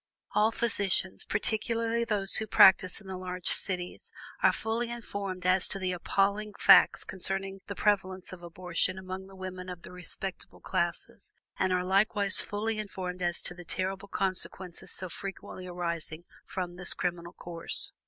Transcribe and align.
All 0.31 0.51
physicians, 0.51 1.23
particularly 1.25 2.03
those 2.03 2.37
who 2.37 2.47
practice 2.47 3.01
in 3.01 3.05
the 3.07 3.17
large 3.19 3.49
cities, 3.49 4.11
are 4.41 4.51
fully 4.51 4.89
informed 4.89 5.45
as 5.45 5.67
to 5.67 5.77
the 5.77 5.91
appalling 5.91 6.55
facts 6.57 7.03
concerning 7.03 7.61
the 7.67 7.75
prevalence 7.75 8.33
of 8.33 8.41
abortion 8.41 8.97
among 8.97 9.27
the 9.27 9.35
women 9.35 9.69
of 9.69 9.83
the 9.83 9.91
"respectable" 9.91 10.59
classes, 10.59 11.35
and 11.59 11.71
are 11.71 11.83
likewise 11.85 12.41
fully 12.41 12.79
informed 12.79 13.21
as 13.21 13.43
to 13.43 13.53
the 13.53 13.63
terrible 13.63 14.07
consequences 14.07 14.89
so 14.91 15.07
frequently 15.07 15.67
arising 15.67 16.23
from 16.47 16.77
this 16.77 16.95
criminal 16.95 17.33
course. 17.33 17.91